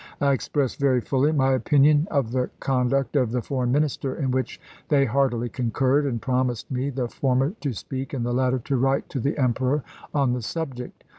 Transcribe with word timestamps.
I 0.19 0.31
expressed 0.33 0.79
very 0.79 0.99
fully 0.99 1.31
my 1.31 1.51
opinion 1.51 2.07
of 2.09 2.31
the 2.31 2.49
conduct 2.59 3.15
of 3.15 3.29
the 3.31 3.43
Foreign 3.43 3.71
Minister, 3.71 4.15
in 4.15 4.31
which 4.31 4.59
they 4.89 5.05
heartily 5.05 5.47
concurred, 5.47 6.07
and 6.07 6.19
promised 6.19 6.71
me, 6.71 6.89
the 6.89 7.07
former 7.07 7.51
to 7.61 7.71
speak 7.71 8.11
and 8.11 8.25
the 8.25 8.33
latter 8.33 8.57
to 8.57 8.77
write 8.77 9.09
to 9.09 9.19
the 9.19 9.37
Emperor 9.37 9.83
on 10.11 10.33
the 10.33 10.41
subject. 10.41 11.03